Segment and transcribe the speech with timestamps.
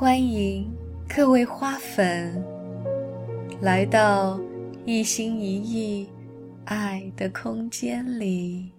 [0.00, 0.66] 欢迎
[1.14, 2.42] 各位花粉
[3.60, 4.40] 来到
[4.86, 6.08] 一心一意
[6.64, 8.72] 爱的空间里，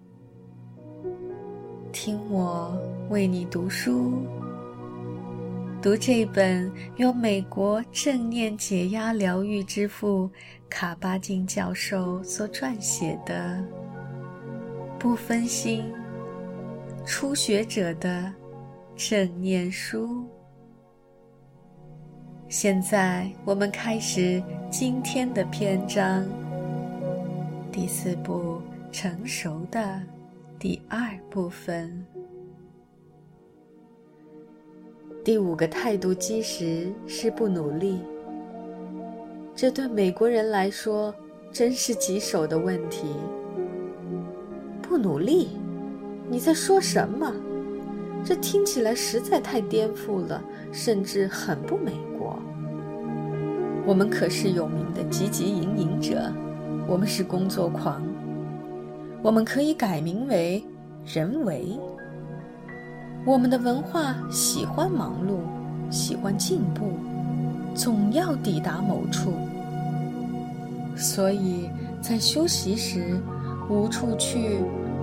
[1.92, 2.76] 听我
[3.08, 4.14] 为你读书，
[5.80, 10.28] 读这本由美国正念解压疗愈之父
[10.68, 13.64] 卡巴金教授所撰写的
[14.98, 15.84] 不分心
[17.06, 18.34] 初学者的
[18.96, 20.26] 正念书。
[22.52, 26.22] 现在我们开始今天的篇章，
[27.72, 28.60] 第四步
[28.92, 29.98] 成熟的
[30.58, 32.04] 第二部分。
[35.24, 38.00] 第五个态度基石是不努力。
[39.56, 41.14] 这对美国人来说
[41.50, 43.06] 真是棘手的问题。
[44.82, 45.56] 不努力？
[46.28, 47.32] 你在说什么？
[48.22, 51.94] 这听起来实在太颠覆了，甚至很不美。
[53.84, 56.32] 我们可是有名的汲汲营营者，
[56.86, 58.00] 我们是工作狂，
[59.22, 60.62] 我们可以改名为
[61.04, 61.78] 人为。
[63.24, 65.38] 我们的文化喜欢忙碌，
[65.92, 66.92] 喜欢进步，
[67.74, 69.32] 总要抵达某处。
[70.96, 71.68] 所以
[72.00, 73.20] 在休息时，
[73.68, 74.58] 无处去、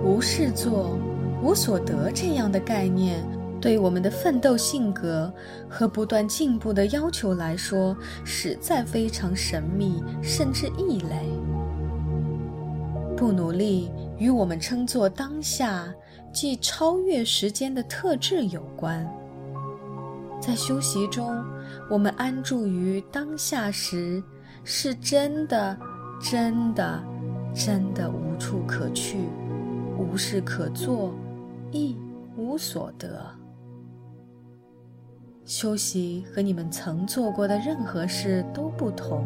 [0.05, 0.97] 无事做、
[1.43, 3.23] 无所得这样的概念。
[3.61, 5.31] 对我们的奋斗性格
[5.69, 11.29] 和不断进步的要求来说，实在非常神秘，甚至异类。
[13.17, 15.93] 不努力与我们称作当下，
[16.31, 19.05] 即超越时间的特质有关。
[20.41, 21.43] 在修习中，
[21.89, 24.23] 我们安住于当下时，
[24.63, 25.77] 是真的、
[26.21, 27.03] 真的、
[27.53, 29.17] 真的无处可去，
[29.97, 31.13] 无事可做，
[31.73, 31.97] 亦
[32.37, 33.21] 无所得。
[35.49, 39.25] 休息和你们曾做过的任何事都不同。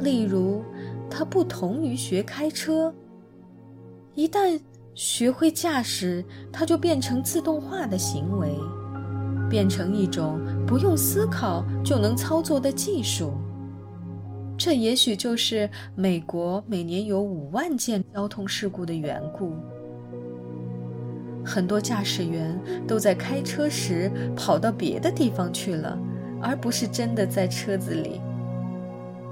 [0.00, 0.62] 例如，
[1.08, 2.92] 它不同于学开车。
[4.14, 4.60] 一旦
[4.94, 6.22] 学会驾驶，
[6.52, 8.54] 它就变成自动化的行为，
[9.48, 13.32] 变成一种不用思考就能操作的技术。
[14.58, 19.54] 这也许就是美国每年有五万件交通事故的缘故。
[21.46, 22.58] 很多驾驶员
[22.88, 25.96] 都在开车时跑到别的地方去了，
[26.42, 28.20] 而不是真的在车子里。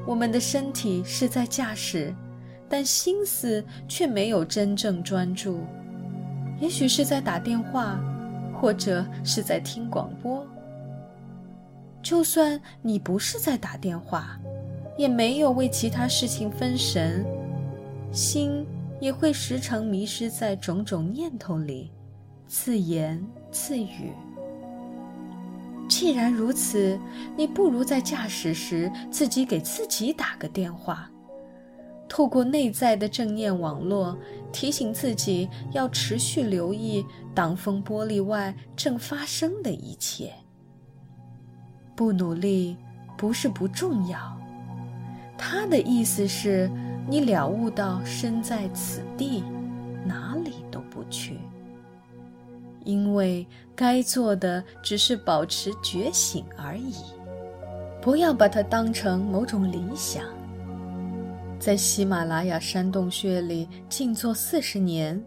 [0.06, 2.14] 我们的身体是在驾驶，
[2.68, 5.64] 但心思却没有真正专注，
[6.60, 7.98] 也许是在打电话，
[8.60, 10.46] 或者是在听广播。
[12.00, 14.38] 就算你不是在打电话，
[14.96, 17.24] 也没有为其他事情分神，
[18.12, 18.64] 心
[19.00, 21.90] 也会时常迷失在种种念头里。
[22.46, 24.12] 自言自语。
[25.88, 26.98] 既然如此，
[27.36, 31.10] 你不如在驾驶时自己给自己打个电话，
[32.08, 34.16] 透过内在的正念网络，
[34.50, 37.04] 提醒自己要持续留意
[37.34, 40.32] 挡风玻璃外正发生的一切。
[41.94, 42.76] 不努力
[43.16, 44.40] 不是不重要，
[45.36, 46.70] 他的意思是，
[47.06, 49.44] 你了悟到身在此地，
[50.04, 51.38] 哪里都不去。
[52.84, 56.94] 因为该做的只是保持觉醒而已，
[58.00, 60.24] 不要把它当成某种理想。
[61.58, 65.22] 在喜马拉雅山洞穴里静坐四十年，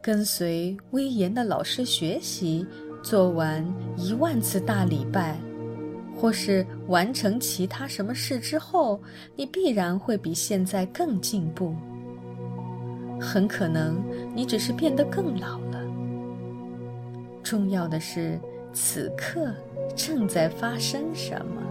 [0.00, 2.66] 跟随威严的老师学习，
[3.02, 3.64] 做完
[3.96, 5.36] 一万次大礼拜，
[6.16, 8.98] 或是完成其他什么事之后，
[9.36, 11.74] 你必然会比现在更进步。
[13.20, 14.00] 很可能
[14.34, 15.77] 你只是变得更老了。
[17.48, 18.38] 重要的是，
[18.74, 19.54] 此刻
[19.96, 21.62] 正在发生什么。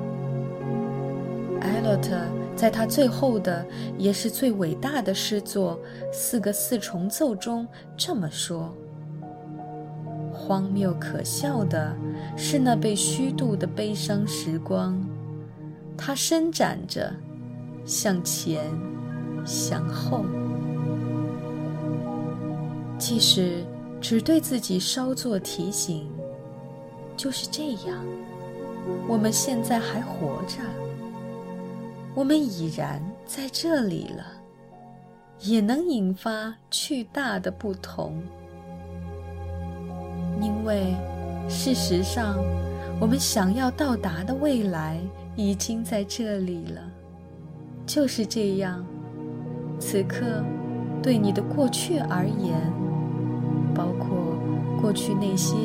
[1.62, 2.18] 艾洛特
[2.56, 3.64] 在他最后的
[3.96, 5.80] 也是最伟大的诗作
[6.12, 8.74] 《四个四重奏》中这么说
[10.34, 11.96] ：“荒谬可笑的
[12.36, 15.00] 是那被虚度的悲伤时光，
[15.96, 17.14] 它伸展着，
[17.86, 18.64] 向前，
[19.46, 20.26] 向后，
[22.98, 23.64] 即使。”
[24.00, 26.10] 只对自己稍作提醒，
[27.16, 28.06] 就是这样。
[29.08, 30.60] 我们现在还活着，
[32.16, 34.24] 我们已然在这里了，
[35.42, 38.22] 也能引发巨大的不同。
[40.40, 40.96] 因为
[41.50, 42.38] 事实上，
[43.00, 45.00] 我们想要到达的未来
[45.36, 46.82] 已经在这里了。
[47.86, 48.86] 就是这样，
[49.80, 50.44] 此刻
[51.02, 52.87] 对你的过去而言。
[53.78, 54.36] 包括
[54.82, 55.56] 过去那些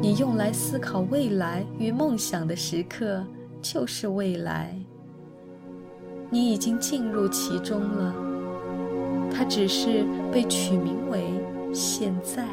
[0.00, 3.24] 你用来思考未来与梦想的时刻
[3.60, 4.72] 就是未来。
[6.30, 8.14] 你已经进入其中了，
[9.32, 11.24] 它只是被取名为
[11.72, 12.46] 现在。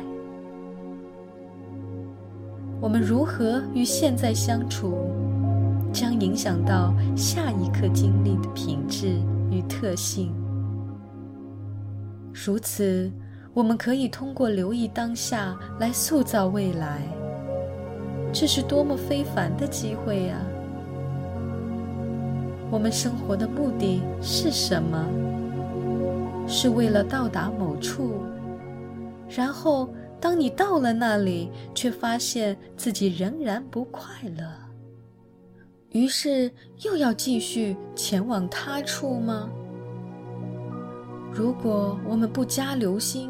[2.82, 4.96] 我们如何与现在相处，
[5.92, 9.20] 将影响到下一刻经历的品质
[9.50, 10.34] 与特性。
[12.34, 13.12] 如此，
[13.54, 17.02] 我们可以通过留意当下来塑造未来。
[18.34, 20.38] 这是多么非凡的机会呀！
[22.72, 25.08] 我们生活的目的是什么？
[26.48, 28.24] 是为了到达某处，
[29.30, 29.88] 然后
[30.20, 34.44] 当你到了那里，却发现自己仍然不快乐，
[35.92, 36.52] 于是
[36.82, 39.48] 又要继续前往他处吗？
[41.32, 43.30] 如果我们不加留心，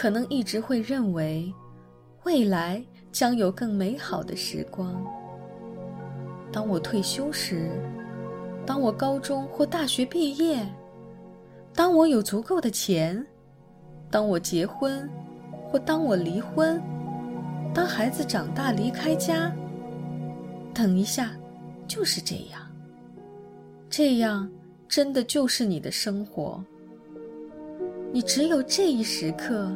[0.00, 1.52] 可能一直会认为
[2.22, 2.80] 未来
[3.10, 5.04] 将有更美好的时光。
[6.52, 7.68] 当我退休时。
[8.64, 10.64] 当我高中或大学毕业，
[11.74, 13.26] 当我有足够的钱，
[14.08, 15.10] 当我结婚，
[15.66, 16.80] 或当我离婚，
[17.74, 19.50] 当孩子长大离开家，
[20.72, 21.32] 等一下，
[21.88, 22.60] 就是这样。
[23.88, 24.48] 这样
[24.86, 26.62] 真的就是你的生活。
[28.12, 29.74] 你只有这一时刻，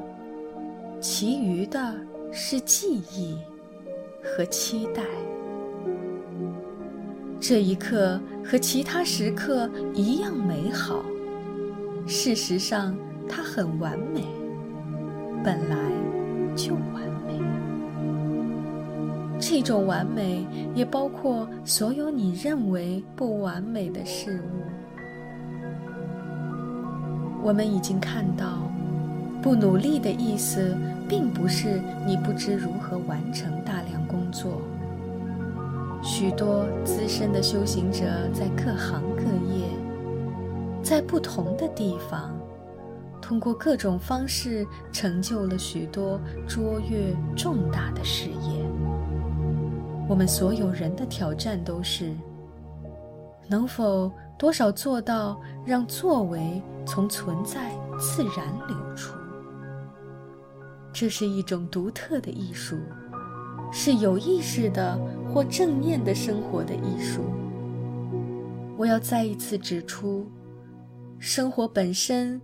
[1.03, 1.93] 其余的
[2.31, 3.37] 是记忆
[4.23, 5.03] 和期待。
[7.41, 11.03] 这一刻和其他时刻一样美好。
[12.07, 12.97] 事实上，
[13.29, 14.25] 它很完美，
[15.43, 15.77] 本来
[16.55, 17.41] 就完美。
[19.41, 24.63] 这种完美也包括所有你认为不完美的事物。
[27.43, 28.72] 我们已经看到，
[29.43, 30.77] 不努力的意思，
[31.09, 34.63] 并不是你不知如何完成大量工作。
[36.01, 39.23] 许多资深的修行者在各行各
[39.53, 39.67] 业，
[40.83, 42.31] 在不同的地方，
[43.21, 48.65] 通过各种方式成就了许多卓越重大的事业。
[50.09, 52.13] 我们所有人的挑战都是：
[53.49, 58.77] 能否多少做到让作为从存在自然流？
[60.93, 62.77] 这是一种独特的艺术。
[63.75, 65.01] 是有意识的
[65.33, 67.23] 或正念的生活的艺术。
[68.77, 70.27] 我要再一次指出，
[71.19, 72.39] 生活本身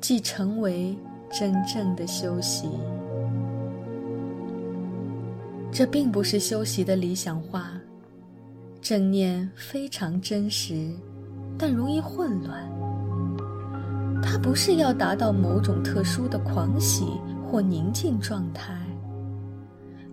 [0.00, 0.96] 即成为
[1.32, 2.68] 真正的休息。
[5.72, 7.72] 这并不是休息的理想化。
[8.80, 10.92] 正念非常真实，
[11.58, 12.70] 但容易混乱。
[14.22, 17.04] 它不是要达到某种特殊的狂喜
[17.46, 18.76] 或宁静状态。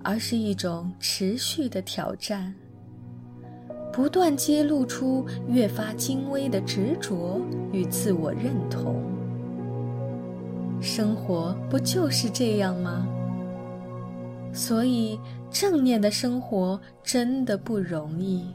[0.05, 2.53] 而是一种持续的挑战，
[3.93, 7.39] 不断揭露出越发精微的执着
[7.71, 9.01] 与自我认同。
[10.81, 13.07] 生活不就是这样吗？
[14.51, 15.17] 所以
[15.49, 18.45] 正念的生活真的不容易。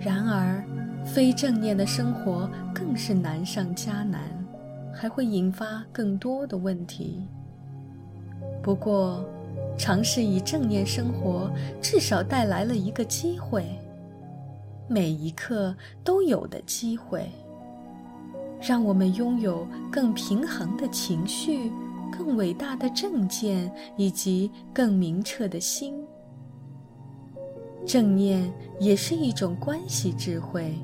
[0.00, 0.64] 然而，
[1.06, 4.20] 非正念的生活更是难上加难，
[4.92, 7.22] 还会引发更多的问题。
[8.62, 9.24] 不过，
[9.76, 11.50] 尝试以正念生活，
[11.80, 13.64] 至少带来了一个机会。
[14.88, 15.74] 每一刻
[16.04, 17.30] 都有的机会，
[18.60, 21.72] 让我们拥有更平衡的情绪、
[22.10, 25.94] 更伟大的正见以及更明澈的心。
[27.86, 30.78] 正念也是一种关系智慧。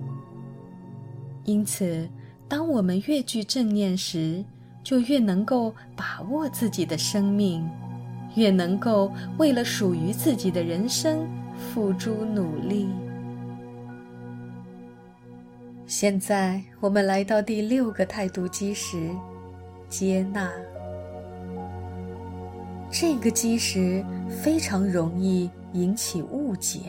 [1.44, 2.09] 因此，
[2.49, 4.45] 当我们越具正念时，
[4.83, 7.69] 就越能够把握自己的生命。
[8.35, 11.26] 越能够为了属于自己的人生
[11.57, 12.88] 付诸努力。
[15.87, 19.11] 现在我们来到第六个态度基石——
[19.88, 20.49] 接纳。
[22.93, 26.81] 这个基石非常容易引起误解。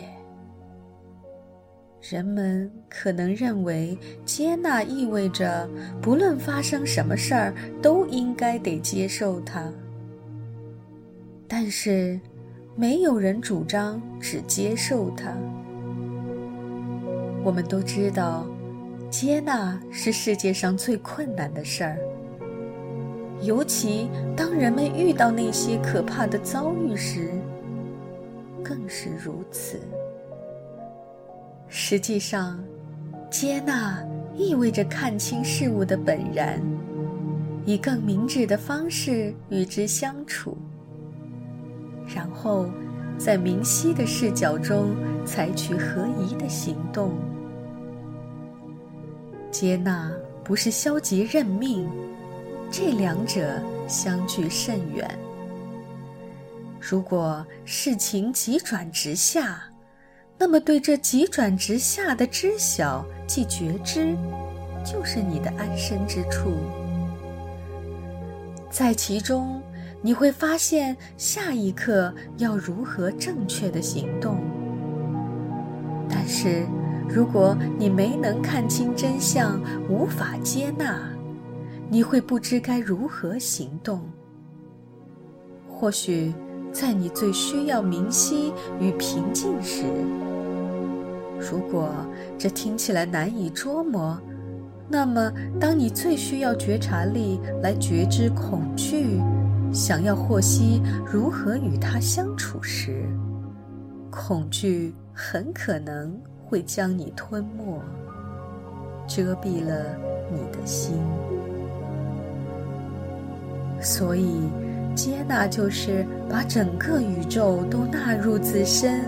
[2.09, 5.69] 人们可能认为接纳意味着
[6.01, 9.71] 不论发生什么事儿，都应该得接受它。
[11.47, 12.19] 但是，
[12.75, 15.37] 没有人主张只接受它。
[17.43, 18.47] 我们都知道，
[19.11, 21.99] 接纳是世界上最困难的事儿。
[23.43, 27.29] 尤其当人们遇到那些可怕的遭遇时，
[28.63, 29.79] 更是如此。
[31.69, 32.59] 实际上，
[33.29, 34.03] 接纳
[34.35, 36.59] 意味着看清事物的本然，
[37.63, 40.57] 以更明智的方式与之相处。
[42.07, 42.67] 然后
[43.19, 44.95] 在明晰的视角中
[45.25, 47.11] 采取合宜的行动。
[49.51, 50.11] 接纳
[50.43, 51.87] 不是消极认命，
[52.71, 55.07] 这两者相距甚远。
[56.79, 59.61] 如果事情急转直下，
[60.41, 64.15] 那么对这急转直下的知晓即觉知，
[64.85, 66.53] 就是你的安身之处。
[68.71, 69.61] 在其中，
[70.01, 74.37] 你会发现下一刻要如何正确的行动。
[76.09, 76.65] 但是，
[77.09, 81.01] 如果你没能看清真相，无法接纳，
[81.89, 84.09] 你会不知该如何行动。
[85.69, 86.33] 或许。
[86.71, 89.85] 在你最需要明晰与平静时，
[91.39, 91.89] 如果
[92.37, 94.19] 这听起来难以捉摸，
[94.87, 99.21] 那么当你最需要觉察力来觉知恐惧，
[99.73, 103.05] 想要获悉如何与它相处时，
[104.09, 107.81] 恐惧很可能会将你吞没，
[109.07, 109.95] 遮蔽了
[110.31, 110.93] 你的心。
[113.81, 114.49] 所以。
[114.95, 118.99] 接纳就是把整个宇宙都纳入自身，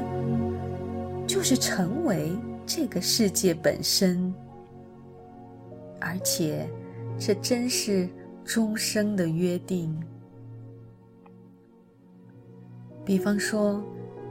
[1.31, 4.33] 就是成为这个世界本身，
[5.97, 6.69] 而且
[7.17, 8.09] 这真是
[8.43, 9.97] 终生的约定。
[13.05, 13.81] 比方说，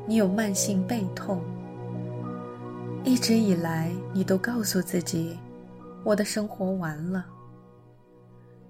[0.07, 1.41] 你有慢性背痛，
[3.03, 5.39] 一直以来你都告诉自己，
[6.05, 7.25] 我的生活完了。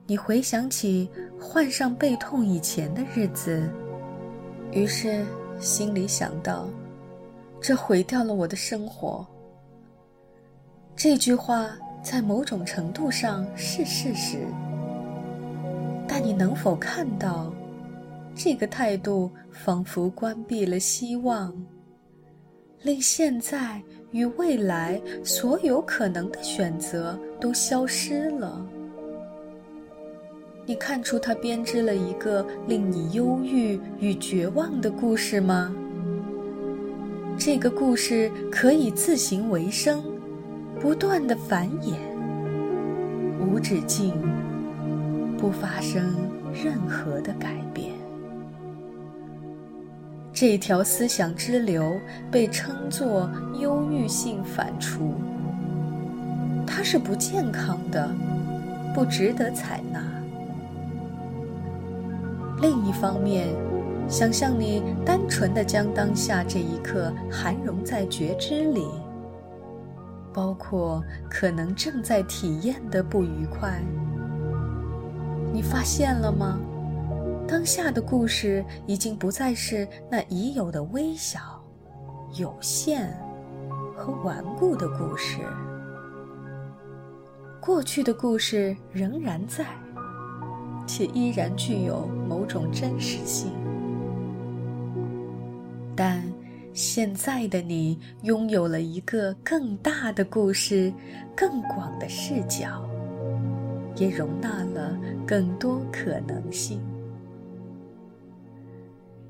[0.07, 3.69] 你回想起患上背痛以前的日子，
[4.71, 5.27] 于是
[5.59, 6.69] 心里想到：
[7.61, 9.27] 这毁掉了我的生活。
[10.97, 11.71] 这句话
[12.03, 14.39] 在某种程度上是事实，
[16.09, 17.53] 但你能否看到，
[18.35, 21.55] 这个态度仿佛关闭了希望，
[22.83, 28.67] 令现在与未来所有可能的选择都消失了？
[30.67, 35.75] 你看出他编织了一个令你忧郁与绝望的故事吗？
[37.41, 40.05] 这个故事可以自行为生，
[40.79, 41.95] 不断的繁衍，
[43.41, 44.13] 无止境，
[45.39, 46.15] 不发生
[46.53, 47.95] 任何的改变。
[50.35, 51.99] 这条思想之流
[52.31, 54.99] 被称作忧郁性反刍，
[56.67, 58.07] 它是不健康的，
[58.95, 60.05] 不值得采纳。
[62.61, 63.49] 另一方面，
[64.11, 68.85] 想象你单纯的将当下这一刻含融在觉知里，
[70.35, 71.01] 包括
[71.31, 73.81] 可能正在体验的不愉快。
[75.53, 76.59] 你发现了吗？
[77.47, 81.63] 当下的故事已经不再是那已有的微小、
[82.35, 83.17] 有限
[83.97, 85.39] 和顽固的故事，
[87.61, 89.65] 过去的故事仍然在。
[90.85, 93.53] 且依然具有某种真实性，
[96.03, 96.23] 但
[96.73, 100.91] 现在的你拥有了一个更大的故事，
[101.37, 102.89] 更广的视角，
[103.97, 106.81] 也容纳了更多可能性。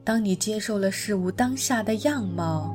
[0.04, 2.72] 当你接受了事物当下的样貌，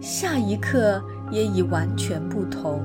[0.00, 2.80] 下一刻也已完全不同。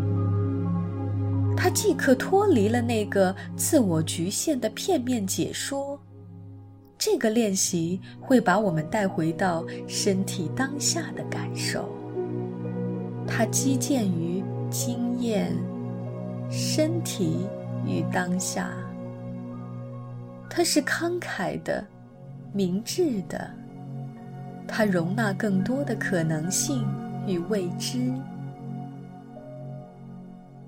[1.55, 5.97] 它即刻脱离了那个自我局限的片面解说。
[6.99, 11.87] 这个练习会把我们带回到身体当下的感受。
[13.25, 15.55] 它基建于经验、
[16.51, 17.47] 身体
[17.87, 18.69] 与当下。
[20.49, 21.87] 它是慷慨的、
[22.51, 23.49] 明智的。
[24.67, 26.85] 它容纳更多的可能性
[27.25, 28.11] 与未知。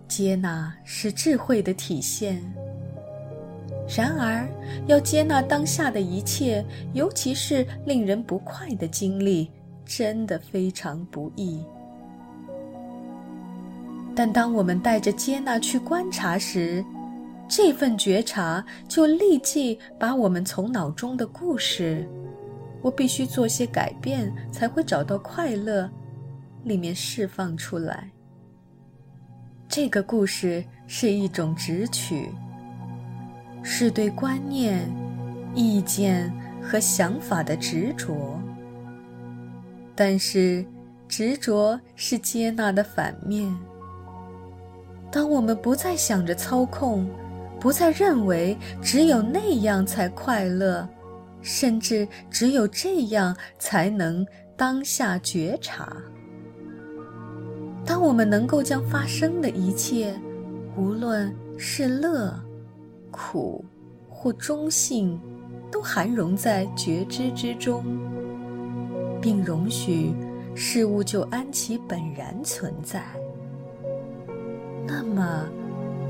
[0.08, 2.42] 接纳是智慧的体现。
[3.88, 4.48] 然而，
[4.88, 9.52] 要接纳当下的一切，尤其是令人不快的经历，
[9.86, 11.64] 真的非常不易。
[14.16, 16.84] 但当我们带着接纳去观察时，
[17.50, 22.08] 这份觉察就立即把我们从脑中的故事
[22.82, 25.90] “我必须做些改变才会找到快乐”
[26.64, 28.10] 里面释放出来。
[29.68, 32.30] 这个故事是一种直取，
[33.63, 34.89] 是对观念、
[35.53, 38.39] 意见和想法的执着。
[39.96, 40.65] 但是，
[41.08, 43.53] 执着是接纳的反面。
[45.12, 47.08] 当我们不再想着操控，
[47.60, 50.88] 不再认为只有那样才快乐，
[51.41, 54.25] 甚至只有这样才能
[54.56, 55.96] 当下觉察。
[57.86, 60.15] 当我们能够将发生的一切，
[60.77, 62.34] 无论是乐、
[63.12, 63.63] 苦
[64.10, 65.20] 或中性，
[65.70, 67.84] 都含容在觉知之中，
[69.22, 70.13] 并容许
[70.56, 73.03] 事物就安其本然存在，
[74.88, 75.46] 那么，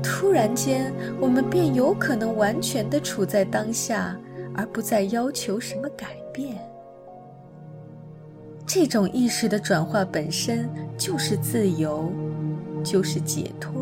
[0.02, 4.18] 突然间，我们便有可能完全的处在当下，
[4.54, 6.56] 而不再要求什么改变。
[8.66, 12.10] 这种意识的转化本身就是自由，
[12.82, 13.72] 就是解脱。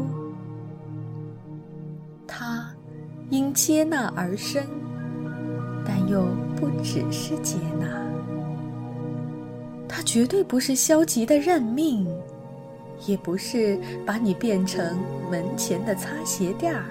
[3.30, 4.62] 因接纳而生，
[5.86, 7.86] 但又不只是接纳。
[9.88, 12.06] 它绝对不是消极的认命，
[13.06, 14.98] 也不是把你变成
[15.30, 16.84] 门前的擦鞋垫儿，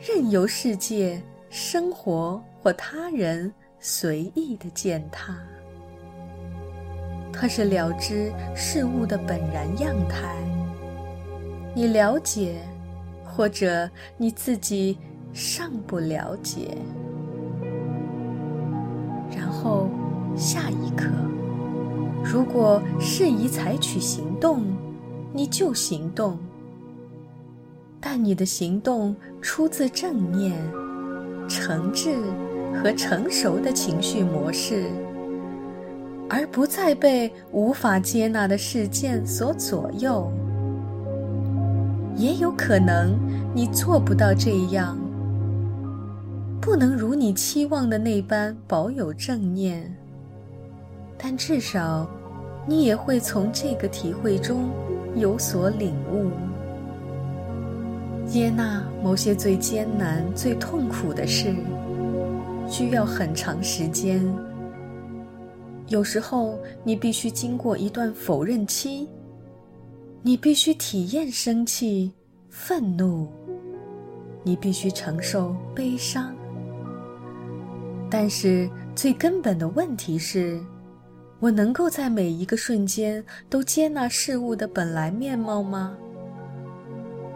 [0.00, 1.20] 任由世界、
[1.50, 5.36] 生活或他人随意的践踏。
[7.32, 10.36] 它是了知事物的本然样态。
[11.74, 12.60] 你了解，
[13.34, 14.98] 或者你自己
[15.32, 16.76] 尚不了解。
[19.34, 19.88] 然后，
[20.36, 21.08] 下一刻，
[22.22, 24.64] 如果适宜采取行动，
[25.32, 26.38] 你就行动。
[28.00, 30.52] 但你的行动出自正念、
[31.48, 32.16] 诚挚
[32.74, 34.84] 和成熟的情绪模式。
[36.28, 40.32] 而不再被无法接纳的事件所左右，
[42.16, 43.18] 也有可能
[43.54, 44.98] 你做不到这样，
[46.60, 49.94] 不能如你期望的那般保有正念。
[51.16, 52.08] 但至少，
[52.66, 54.68] 你也会从这个体会中
[55.16, 56.30] 有所领悟。
[58.26, 61.54] 接纳某些最艰难、最痛苦的事，
[62.68, 64.22] 需要很长时间。
[65.88, 69.08] 有时候，你必须经过一段否认期，
[70.24, 72.12] 你必须体验生气、
[72.48, 73.26] 愤怒，
[74.44, 76.32] 你必须承受悲伤。
[78.08, 80.60] 但是，最根本的问题是：
[81.40, 85.96] 我能够在每一个瞬间都接纳事物的本来面貌吗？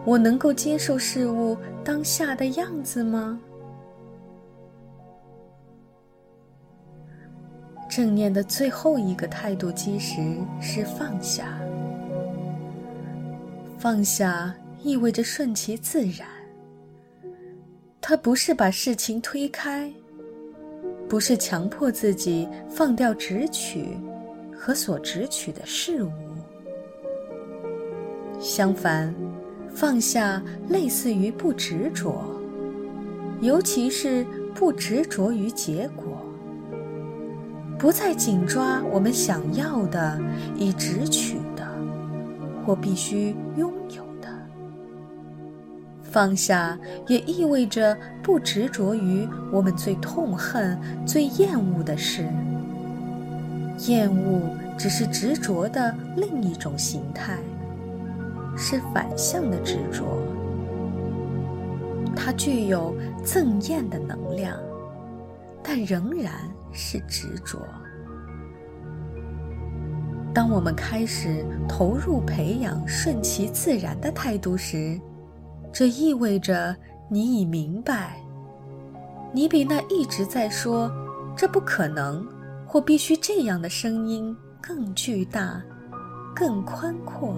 [0.05, 3.37] 我能够接受事物当下的样子吗？
[7.89, 11.59] 正念的最后一个态度基石是放下。
[13.77, 16.27] 放下意味着顺其自然。
[18.01, 19.91] 它不是把事情推开，
[21.07, 23.97] 不是强迫自己放掉执取
[24.57, 26.11] 和所执取的事物。
[28.39, 29.13] 相反，
[29.73, 32.23] 放下类似于不执着，
[33.41, 36.17] 尤其是不执着于结果。
[37.77, 40.19] 不再紧抓我们想要的、
[40.55, 41.37] 以直取，
[42.67, 44.27] 或必须拥有的。
[46.03, 46.77] 放下
[47.07, 52.27] 也意味着不执着于我们最痛恨、最厌恶的事。
[53.87, 54.41] 厌恶
[54.77, 57.37] 只是执着的另一种形态，
[58.57, 60.03] 是反向的执着。
[62.13, 64.59] 它具有憎厌的能量，
[65.63, 66.33] 但仍然。
[66.73, 67.65] 是执着。
[70.37, 75.01] 当我们开始投入培养顺其自然的态度时，
[75.73, 76.77] 这意味着
[77.09, 78.21] 你已明白，
[79.33, 80.91] 你比那一直在说
[81.35, 82.23] “这不可能”
[82.67, 85.59] 或“必须这样的”声音更巨大、
[86.35, 87.35] 更宽阔。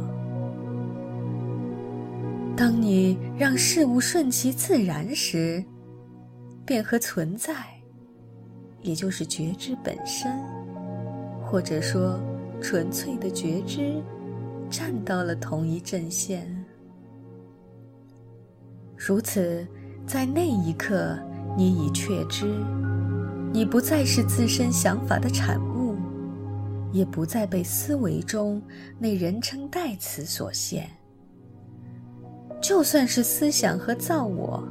[2.54, 5.64] 当你让事物顺其自然时，
[6.66, 7.54] 便和存在。
[8.82, 10.30] 也就是觉知本身，
[11.42, 12.20] 或者说
[12.62, 14.02] 纯粹的觉知，
[14.70, 16.48] 站到了同一阵线。
[18.96, 19.66] 如此，
[20.06, 21.18] 在那一刻，
[21.58, 22.46] 你已确知，
[23.54, 25.96] 你不再是自身想法的产物，
[26.92, 28.62] 也不再被思维中
[28.98, 30.90] 那人称代词所限。
[32.62, 34.62] 就算是思想和造我。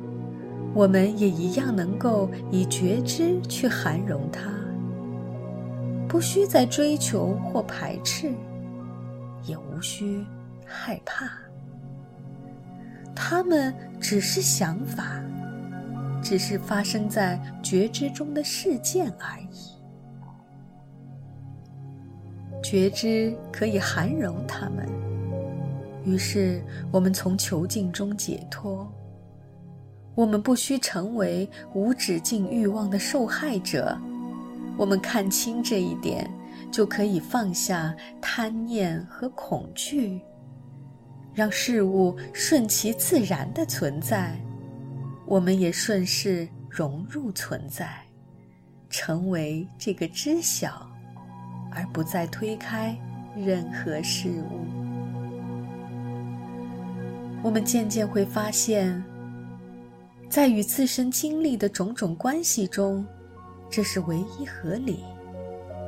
[0.75, 4.53] 我们也一样能够以觉知去涵容它，
[6.09, 8.33] 不需再追求或排斥，
[9.45, 10.25] 也无需
[10.65, 11.31] 害怕。
[13.15, 15.21] 它们只是想法，
[16.23, 19.77] 只是发生在觉知中的事件而已。
[22.63, 24.89] 觉知可以涵容它们，
[26.05, 28.91] 于是我们从囚禁中解脱。
[30.15, 33.97] 我们不需成为无止境欲望的受害者。
[34.79, 36.31] 我们看清这一点，
[36.71, 40.21] 就可以放下贪念和恐惧，
[41.35, 44.41] 让事物顺其自然的存在，
[45.27, 47.91] 我们也顺势融入存在，
[48.89, 50.89] 成为这个知晓，
[51.73, 52.97] 而不再推开
[53.37, 54.61] 任何事物。
[57.43, 59.03] 我们渐渐会发现，
[60.31, 63.05] 在与自身经历的种种关系中。
[63.71, 65.05] 这是唯一合理、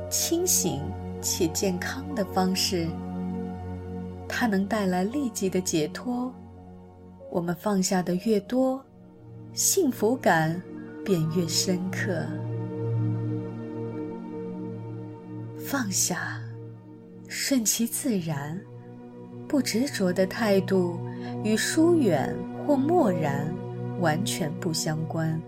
[0.09, 0.81] 清醒
[1.21, 2.87] 且健康的方式。
[4.27, 6.33] 它能带来立即的解脱。
[7.29, 8.83] 我们放下的越多，
[9.53, 10.61] 幸福感
[11.03, 12.25] 便越深刻。
[15.57, 16.41] 放下，
[17.27, 18.59] 顺其自然，
[19.47, 20.99] 不执着的态度，
[21.43, 23.47] 与疏远或漠然
[23.99, 25.41] 完全不相关。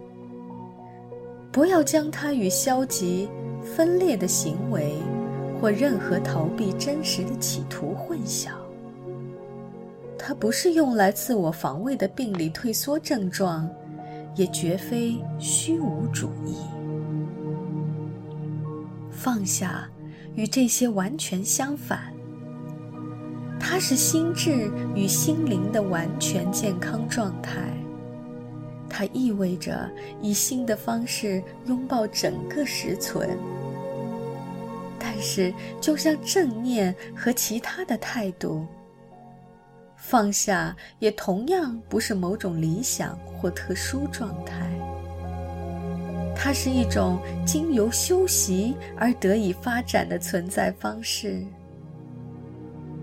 [1.54, 3.30] 不要将它与消极、
[3.64, 4.96] 分裂的行为，
[5.62, 8.50] 或任何逃避真实的企图混淆。
[10.18, 13.70] 它不是用来自我防卫的病理退缩症状，
[14.36, 16.56] 也绝非虚无主义。
[19.12, 19.88] 放下，
[20.34, 22.12] 与这些完全相反。
[23.60, 27.72] 它是心智与心灵的完全健康状态。
[28.96, 29.90] 它意味着
[30.22, 33.28] 以新的方式拥抱整个实存，
[35.00, 35.52] 但是
[35.82, 38.68] 就像正念和其他的态度，
[39.98, 44.70] 放下也同样不是某种理想或特殊状态。
[46.36, 51.44] 它是一种经由修习而得以发展的存在方式，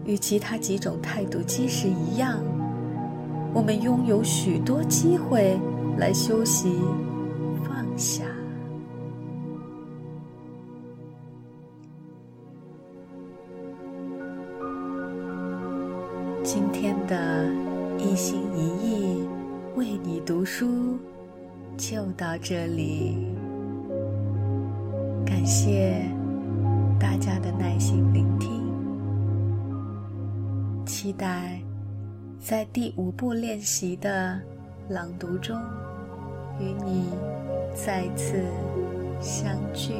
[0.04, 2.40] 与其他几种态度即使一样，
[3.52, 5.58] 我们拥有许多机会。
[6.00, 6.80] 来修习
[7.62, 8.24] 放下。
[16.42, 17.46] 今天的
[17.98, 19.28] 一心一意
[19.76, 20.98] 为你读书
[21.76, 23.18] 就到这里，
[25.26, 26.02] 感谢
[26.98, 28.48] 大家的耐心聆听，
[30.86, 31.60] 期待
[32.38, 34.40] 在第五步练习的
[34.88, 35.54] 朗读中。
[36.60, 37.10] 与你
[37.74, 38.44] 再次
[39.20, 39.94] 相聚。